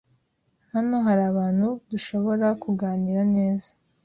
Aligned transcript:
Hano 0.73 0.95
harahantu 1.05 1.67
dushobora 1.89 2.47
kuganira 2.63 3.21
neza. 3.35 3.69